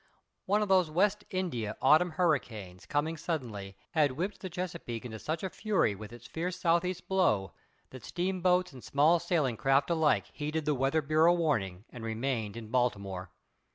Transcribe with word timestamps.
One 0.47 0.63
of 0.63 0.67
those 0.67 0.89
West 0.89 1.25
India 1.29 1.77
autumn 1.79 2.13
hurricanes 2.13 2.87
coming 2.87 3.17
suddenly 3.17 3.77
had 3.91 4.13
whipped 4.13 4.39
the 4.39 4.49
Chesapeake 4.49 5.05
into 5.05 5.19
such 5.19 5.43
a 5.43 5.49
fury 5.51 5.93
with 5.93 6.11
its 6.11 6.25
fierce 6.25 6.57
southeast 6.59 7.07
blow 7.07 7.53
that 7.91 8.03
steamboats 8.03 8.73
and 8.73 8.83
small 8.83 9.19
sailing 9.19 9.57
craft 9.57 9.91
alike 9.91 10.25
heeded 10.33 10.65
the 10.65 10.73
Weather 10.73 11.03
Bureau 11.03 11.35
warning 11.35 11.85
and 11.91 12.03
remained 12.03 12.57
in 12.57 12.69
Baltimore. 12.71 13.29